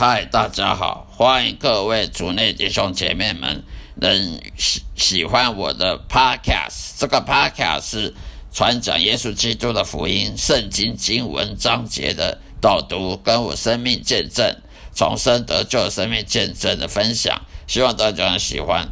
[0.00, 3.64] 嗨，大家好，欢迎各位主内弟兄姐妹们
[3.96, 6.92] 能喜喜欢我的 Podcast。
[6.98, 8.14] 这个 Podcast 是
[8.52, 14.54] 传讲耶稣基督的福音、圣经经文章节的导读，跟我生命见证、
[14.94, 18.86] 重生得救生命见证的分享，希望大家喜欢。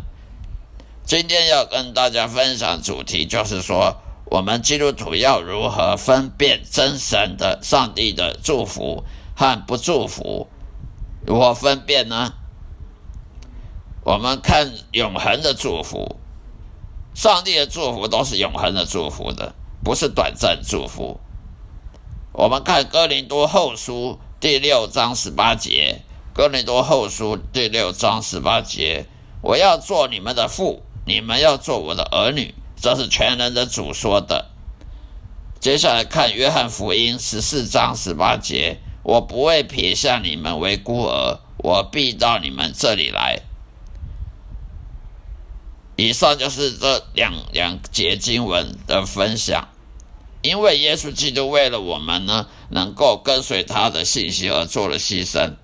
[1.05, 9.05] 今天要跟大家分享主题，就是说我们基督徒要如何分辨真神的上帝的祝福
[9.37, 10.49] 和不祝福。
[11.27, 12.35] 如何分辨呢？
[14.05, 16.21] 我们看永恒的祝福，
[17.15, 21.19] 上帝的祝福都是永恒的祝福的，不是短暂祝福。
[22.33, 29.07] 我们看哥林多后书第六章十八节，哥林多后书第六章十八节，
[29.43, 34.47] 我要做你们的父，你们要做我的儿女，这是全能的主说的。
[35.59, 38.79] 接下来看约翰福音十四章十八节。
[39.07, 43.39] 我不会撇下你们为孤儿，我必到你们这里来。
[45.95, 49.69] 以上就是这两两节经文的分享。
[50.43, 55.55] 因为耶稣基督为了我们呢，能够跟随他的信息而做了牺牲，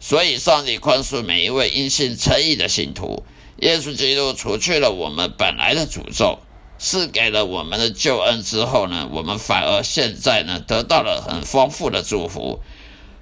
[0.00, 3.22] 所以上帝宽恕每一位因信称义的信徒。
[3.58, 6.40] 耶稣基督除去了我们本来的诅咒。
[6.84, 12.60] 是给了我们的救恩之后呢，我们反而现在呢得到了很丰富的祝福。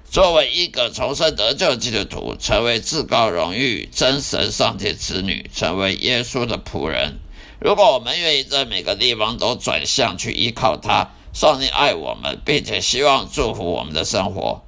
[0.09, 7.19] 作为一个重生得救基督徒，成为至高荣誉真神上帝子女，成为耶稣的仆人。
[7.59, 14.63] 如果我们愿意在每个地方都转向去依靠他，上帝爱我们，并且希望祝福我们的生活。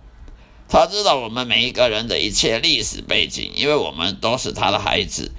[0.69, 5.31] 他知道我们每一个人的一切历史背景，因为我们都是他的孩子，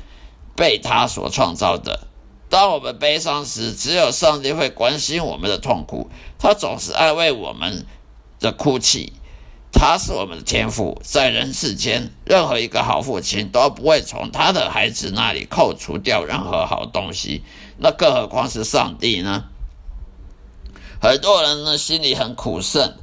[0.57, 2.09] 被他所创造的。
[2.49, 6.11] 当我们悲伤时，只有上帝会关心我们的痛苦。
[6.39, 7.87] 他总是安慰我们
[8.41, 9.13] 的哭泣。
[9.73, 17.43] 他是我们的天父，在人世间，任何一个好父亲都不会从他的孩子那里扣除掉任何好东西。
[17.79, 19.47] 那更何况是上帝呢？
[21.03, 22.99] 很多人呢心里很苦涩，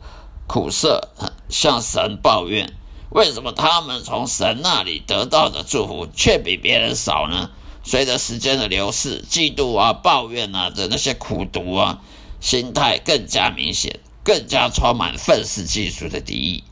[0.47, 1.09] 苦涩
[1.49, 2.73] 向神抱怨：
[3.09, 7.49] 为什么他们从神那里得到的祝福却比别人少呢？
[7.83, 12.01] 随着时间的流逝，嫉妒啊、抱怨啊的那些苦毒啊
[12.39, 16.63] 心态更加明显，更加充满愤世嫉俗的敌意。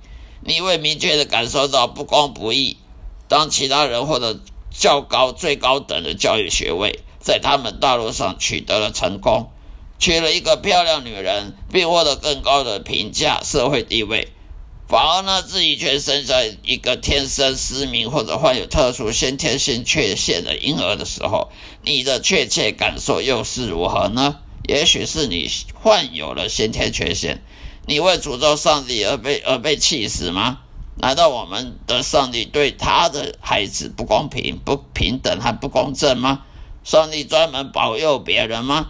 [0.42, 2.78] 你会明确的感受到不公不义。
[3.28, 4.40] 当其他人获得
[4.72, 9.52] 较高、最高等的教育学位，在他们道路上取得了成功，
[10.00, 14.30] 娶了一个漂亮女人，并获得更高的评价、社会地位。
[14.90, 21.52] 反而呢，自己却生在一个天生失明或者患有特殊先天性缺陷的婴儿的时候，
[21.84, 24.38] 你的确切感受又是如何呢？
[24.68, 27.44] 也许是你患有了先天缺陷，
[27.86, 30.62] 你为诅咒上帝而被而被气死吗？
[30.96, 36.42] 难道我们的上帝对他的孩子不公平、不平等和不公正吗？
[36.84, 38.88] 上帝专门保佑别人吗？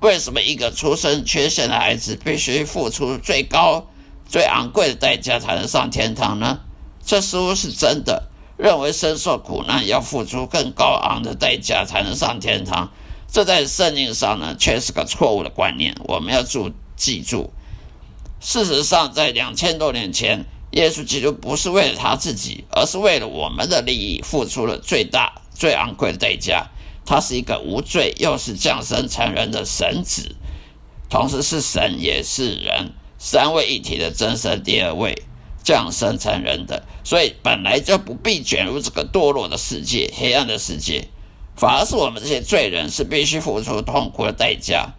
[0.00, 3.88] 为什么一个出生缺陷的孩子必须付出最高？
[4.30, 6.60] 最昂贵的代价才能上天堂呢？
[7.04, 8.28] 这似乎是真的。
[8.56, 12.92] 认为深受苦难要付出更高昂的代价才能上天堂，
[13.26, 15.96] 这在圣经上呢却是个错误的观念。
[16.04, 17.50] 我们要注记住，
[18.38, 26.66] 事实上，在两千多年前，耶稣基督不是为了他自己，而是为了我们的利益，付出了最大、最昂贵的代价。
[27.06, 30.36] 他是一个无罪，又是降生成人的神子，
[31.08, 32.92] 同时是神也是人。
[33.22, 35.22] 三位一体的真神，第二位
[35.62, 41.08] 降生成人的，所以本来就不必卷入这个堕落的世界、黑暗的世界，
[41.54, 44.94] 反而是我们这些罪人是必须付出痛苦的代价，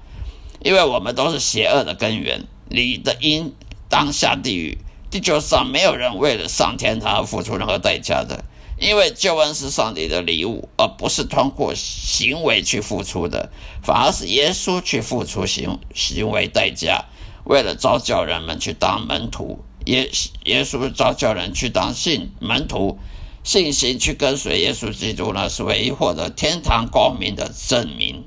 [0.63, 2.45] 因为我们都是邪恶的根源。
[2.69, 3.55] 你的因
[3.89, 4.77] 当下地狱，
[5.09, 8.45] 地球上没有人为了上天堂而付出任何代价的，
[8.79, 13.49] 因为救恩是上帝的礼物，而不是通过行为去付出的，
[13.81, 17.05] 反而是耶稣去付出行行为代价。
[17.43, 20.09] 为了招教人们去当门徒，耶
[20.45, 22.99] 耶稣招教人去当信门徒，
[23.43, 28.23] 信心去跟随耶稣基督呢，是唯一获得天堂光明的证明。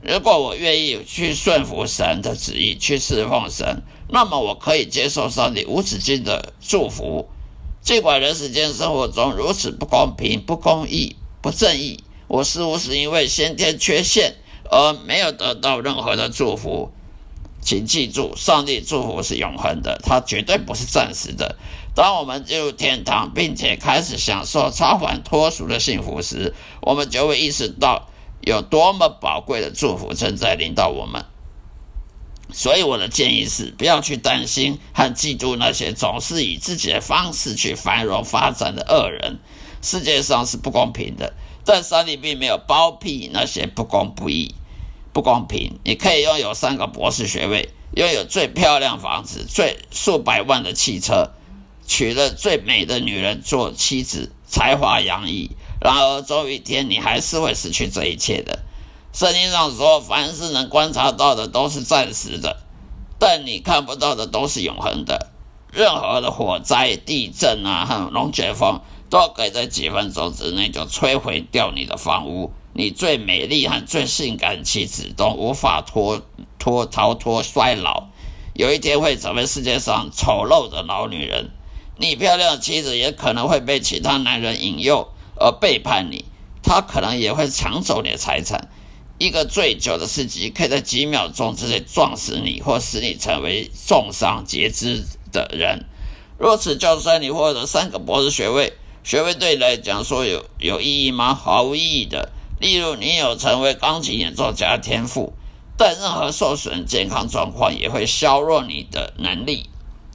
[0.00, 7.28] 如果我愿意去顺服神的旨意，去侍奉神，那么我可以接受上帝无止境的祝福。
[7.82, 14.36] 尽管人世间生活中如此不公平、不公义、不正义，我似乎是因为先天缺陷
[14.70, 16.90] 而没有得到任何的祝福。
[17.62, 21.56] 请记住，上帝祝福是永恒的，它绝对不是暂时的。
[21.94, 28.08] 当我们进入天堂，并且开始享受超凡脱俗的幸福时，我们就会意识到
[28.40, 31.24] 有多么宝贵的祝福正在临到我们。
[32.52, 39.38] 所以我的建议是，不要去担心和嫉妒那些总是以自己的方式去繁荣发展的恶人。
[39.80, 41.32] 世界上是不公平的，
[41.64, 44.54] 但上帝并没有包庇那些不公不义、
[45.12, 45.78] 不公平。
[45.84, 51.30] 你可以拥有三个博士学位，拥有最漂亮房子、最数百万的汽车，
[51.86, 55.50] 娶了最美的女人做妻子，才华洋溢。
[55.80, 58.60] 然而，终有一天，你还是会失去这一切的。
[59.12, 62.62] 圣经上说，凡是能观察到的都是暂时的，
[63.18, 65.28] 但你看不到的都是永恒的。
[65.72, 68.80] 任何的火灾、地震啊，和龙卷风。
[69.12, 76.22] 都可以在几分钟之内就摧毁掉你的房屋，你最美丽和最性感的妻子都无法脱
[76.58, 78.08] 脱逃脱衰老，
[78.54, 81.50] 有一天会成为世界上丑陋的老女人。
[81.98, 85.08] 你漂亮的妻子也可能会被其他男人引诱
[85.38, 86.24] 而背叛你，
[86.62, 88.70] 他可能也会抢走你的财产。
[89.18, 95.84] 一个醉酒的司机可以在几秒钟之内撞死你，或使你成为重伤截肢的人。
[96.38, 98.72] 如此，就算你获得三个博士学位。
[99.04, 101.34] 学位对你来讲说有有意义吗？
[101.34, 102.30] 毫无意义的。
[102.62, 105.32] 例如，你有成为钢琴演奏家的天赋，
[105.76, 109.68] 但任何受损健康状况也会削弱你的能力。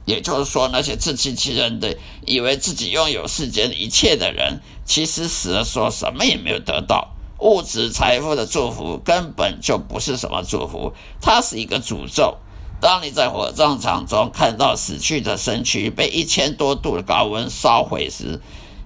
[0.06, 7.10] 也就是说，那些自欺欺人的、以为自己拥有世间一切的人，其实死了说什么也没有得到。
[7.40, 12.38] 物质财富的祝福根本就不是什么祝福，它是一个诅咒。
[12.80, 18.40] 当你在火葬场中看到死去的身躯被一千多度的高温烧毁时，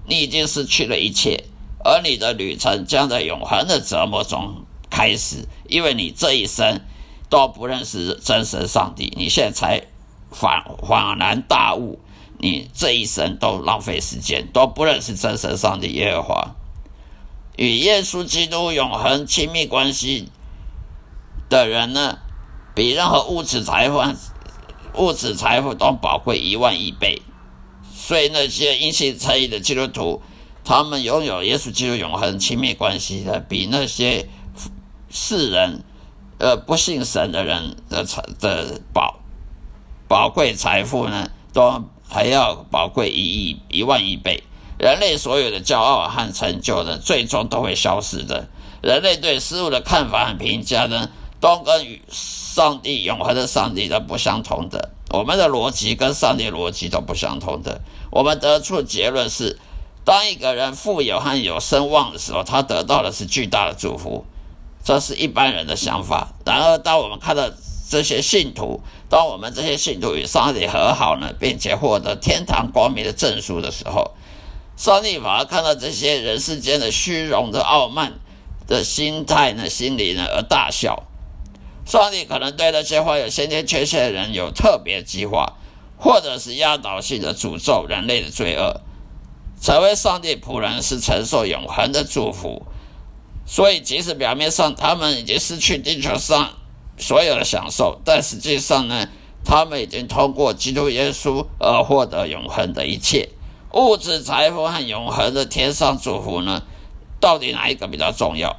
[0.08, 1.44] 你已经失去了一切，
[1.84, 6.80] 而你的旅程将在永恒的折磨中开始，因为你这一生
[7.28, 9.12] 都不认识真神上帝。
[9.16, 9.86] 你现在才
[10.32, 11.98] 恍恍然大悟，
[12.38, 16.54] 你这一生都浪费时间，都不认识真神上帝耶和华。
[17.56, 20.28] 与耶稣基督永恒亲密关系
[21.48, 22.18] 的人呢，
[22.74, 24.02] 比任何物质财富、
[24.96, 27.20] 物质财富都宝贵一万亿倍。
[27.94, 30.22] 所以那些因信称义的基督徒，
[30.64, 34.28] 他们拥有耶稣基督永恒亲密关系的，比那些
[35.10, 35.82] 世人，
[36.38, 39.20] 呃，不信神的人的财的宝
[40.08, 44.42] 宝贵财富呢，都还要宝贵一亿一万亿倍。
[44.78, 48.48] 人类所有的骄傲和成就呢，最终都会消失的。
[48.82, 51.08] 人类对事物的看法和评价呢，
[51.40, 54.90] 都跟与上帝永恒的上帝都不相同的。
[55.10, 57.80] 我们的逻辑跟上帝逻辑都不相同的。
[58.10, 59.58] 我们得出结论是：
[60.04, 64.24] 当一个人富有和有声望的时候，他得到的是巨大的祝福，
[64.82, 66.32] 这是一般人的想法。
[66.44, 67.48] 然而，当我们看到
[67.88, 74.12] 这些信徒，当我们这些信徒与上帝和好呢，并且获得天堂光明的证书的时候，
[74.76, 78.14] 上帝反而看到这些人世间的虚荣的傲慢
[78.66, 81.04] 的心态呢，心里呢而大笑。
[81.84, 85.52] 上帝可能对那些患有先天缺陷的人有特别计划，
[85.96, 88.80] 或者是压倒性的诅咒人类的罪恶。
[89.62, 92.66] 成为上帝仆人是承受永恒的祝福，
[93.46, 96.50] 所以即使表面上他们已经失去地球上
[96.98, 99.08] 所有的享受，但实际上呢，
[99.44, 103.28] 他们已经通过基督耶稣而获得永恒的一切
[103.72, 106.62] 物质财富和永恒的天上祝福呢？
[107.20, 108.56] 到底哪一个比较重要？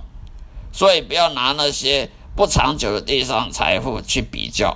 [0.71, 2.09] 所以不要拿那些。
[2.35, 4.75] 不长久的地上财富去比较，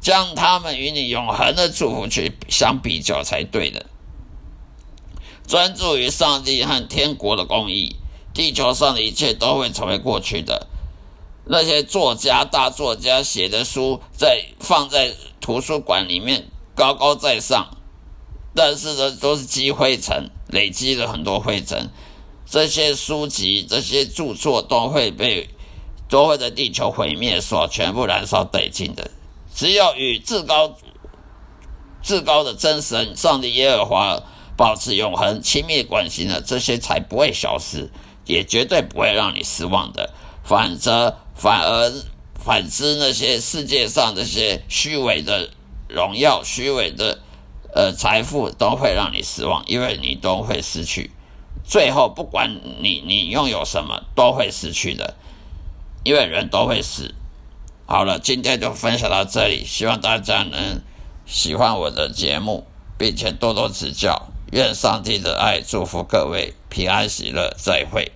[0.00, 3.86] 将他们与你永恒的祝福去相比较才对的。
[5.46, 7.96] 专注于上帝和天国的公义，
[8.34, 10.66] 地球上的一切都会成为过去的。
[11.44, 17.76] 那些作家、大作家写的书，在放在图书馆里面高高在上，
[18.54, 21.90] 但是呢，都是积灰尘，累积了很多灰尘。
[22.44, 25.50] 这些书籍、这些著作都会被。
[26.08, 29.10] 都会在地球毁灭所全部燃烧殆尽的。
[29.52, 30.76] 只有与至高、
[32.00, 34.22] 至高的真神上帝耶和华
[34.56, 37.90] 保持永恒亲密关系呢，这些才不会消失，
[38.24, 40.14] 也绝对不会让你失望的。
[40.42, 41.92] 反则反而
[42.42, 45.50] 反之，那些世界上这些虚伪的
[45.88, 47.18] 荣耀、虚伪的
[47.74, 51.10] 呃财富，都会让你失望，因为你都会失去。
[51.64, 55.14] 最后，不管你你拥有什么，都会失去的。
[56.04, 57.16] 因为人都会死。
[57.84, 60.80] 好了，今天就分享到这里，希望大家能
[61.26, 62.64] 喜欢我的节目，
[62.96, 64.28] 并且多多指教。
[64.52, 68.12] 愿上帝的爱祝福各位平安喜乐，再会。